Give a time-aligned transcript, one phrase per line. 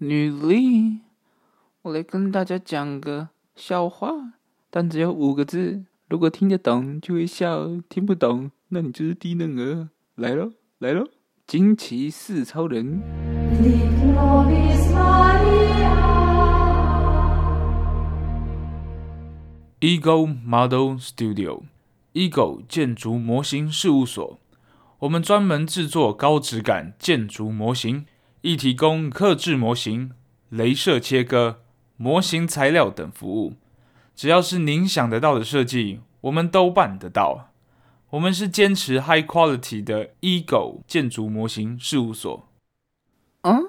[0.00, 1.00] 女力，
[1.82, 4.12] 我来跟大家讲个笑话，
[4.70, 5.82] 但只有五个字。
[6.08, 9.88] 如果听得懂就会笑，听不懂那你就是低能儿。
[10.14, 11.08] 来喽，来喽，
[11.48, 13.02] 惊奇四超人。
[19.80, 24.38] Ego Model Studio，Ego 建筑模型事务所。
[25.00, 28.06] 我们专门制作高质感建筑模型，
[28.41, 30.11] 亦提供客制模型、
[30.51, 31.61] 镭射切割、
[31.97, 33.53] 模型材料等服务。
[34.15, 37.49] 只要是您想得到的设计，我们都办得到。
[38.11, 42.47] 我们是坚持 high quality 的 Ego 建筑模型事务所。
[43.41, 43.63] 嗯，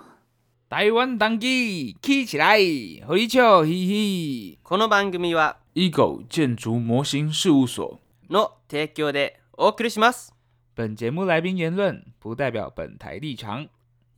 [0.69, 2.59] 台湾当机起起来，
[3.06, 4.59] 和你笑嘻嘻。
[4.62, 10.33] この番组は Ego 建筑模型事务所の提供でお送りします。
[10.75, 13.69] 本节目来宾言论不代表本台立场，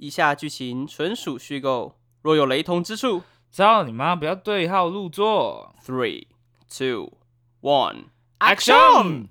[0.03, 3.21] 以下剧情纯属虚构，若有雷同之处，
[3.52, 4.16] 操你妈！
[4.16, 5.75] 不要对号入座。
[5.85, 6.25] Three,
[6.67, 7.19] two,
[7.61, 8.05] one,
[8.39, 9.27] action！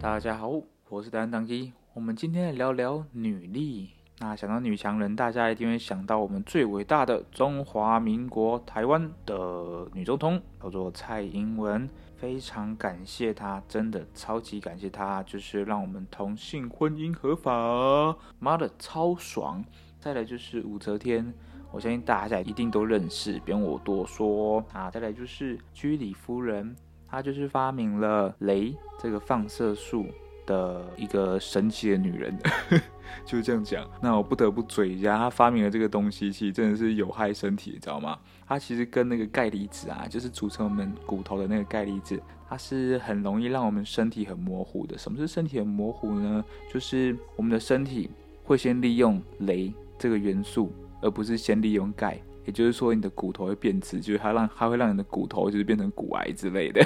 [0.00, 0.50] 大家好，
[0.88, 3.90] 我是丹当机，我们今天来聊聊女力。
[4.18, 11.88] 那想到女强人，大家一定会想到我们最伟大的中华民国台湾的女总统，叫做蔡英文。
[12.22, 19.64] 非常感谢他，真的超级感谢他，就是让我们同性婚姻合法，妈的超爽。
[19.98, 21.34] 再来就是武则天，
[21.72, 24.88] 我相信大家一定都认识，不用我多说啊。
[24.88, 26.76] 再来就是居里夫人，
[27.08, 30.06] 她就是发明了镭这个放射术。
[30.46, 32.36] 的一个神奇的女人，
[33.24, 33.88] 就是这样讲。
[34.00, 38.18] 那我不得不嘴一下，她发明了这个东西，其实真的是有害身体，你知道吗？
[38.46, 44.98] 它其实跟那个钙离子啊，就是组成我们骨头的那个钙离子，它是很容易让我们身体很模糊的。
[44.98, 46.44] 什么是身体很模糊呢？
[46.72, 48.10] 就是我们的身体
[48.44, 52.20] 会先利用镭这个元素，而不是先利用钙。
[52.44, 56.82] 也就是说，你的骨头会变质，就是它让它会让你的骨头就是变成骨癌之类的。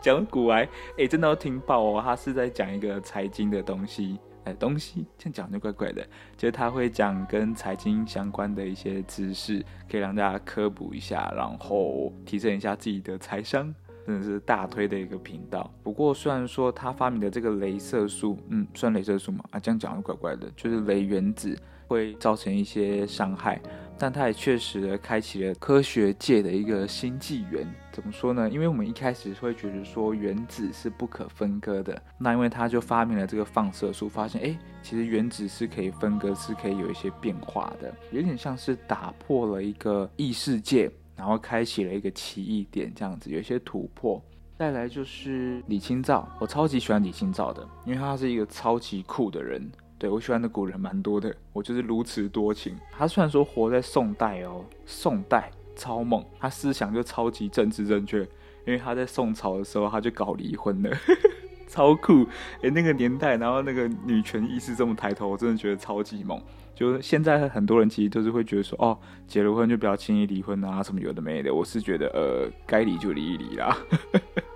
[0.00, 2.00] 讲古癌，哎、真的要听爆哦！
[2.02, 6.06] 他是在讲一个财经的东西，哎、东西这样讲就怪怪的。
[6.36, 13.74] 就是他会讲跟财经相关的一些知识，可以让大家科普一下，然后提升一下自己的财商，
[14.06, 15.70] 真的是大推的一个频道。
[15.82, 19.44] 不过虽然说他发明的这个镭射术，嗯，算镭射术吗？
[19.50, 23.60] 啊，这样讲就怪怪的，就是镭原子会造成一些伤害。
[23.98, 27.66] 但它也确实开启了科学界的一个新纪元。
[27.90, 28.48] 怎么说呢？
[28.48, 44.22] 因为我们一开始会觉得说原子是不可分割的，那因为他就发明了这个放射术，发现哎，其实原子是可以分割，是可以有一些变化的，有点像是打破了一个异世界，然后开启了一个奇异点，这样子有一些突破。
[44.56, 49.68] 再来就是李清照，我超级喜欢李清照的，因为他是一个超级酷的人。
[49.98, 52.78] 对，我喜欢的古人蛮多的，我就是如此多情。
[52.92, 58.20] 他虽然说活在宋代哦，宋代超猛，他思想就超级政治正确，
[58.64, 60.96] 因为他在宋朝的时候他就搞离婚了，
[61.66, 62.24] 超酷。
[62.62, 66.40] 哎，那个年代，然后那个女权意识这么抬头，我真的觉得超级猛。
[66.76, 71.52] 就是现在很多人其实都是会觉得说，哦，结了婚就不要轻易离婚啊，什么有的没的。
[71.52, 73.76] 我是觉得，呃，该离就离一离啦。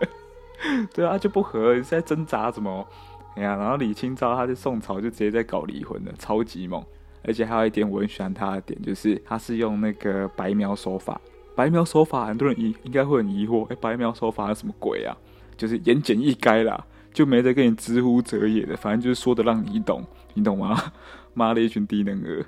[0.94, 2.86] 对啊，就不合，你在挣扎什么？
[3.34, 6.84] 哎呀，然后李清照，她在宋朝就直接在搞离婚了，超级猛。
[7.24, 11.20] 而且还有一点我很喜欢她的点，就是她是用那个白描手法。
[11.54, 15.16] 白描手法，很多人疑应该会很疑惑，哎，白描手法是什么鬼啊？
[15.56, 20.04] 就是言简意赅啦，就没得跟你知乎者也的，反正就是说的让你懂，
[20.34, 20.92] 你懂吗？
[21.34, 22.44] 妈的一群低能儿。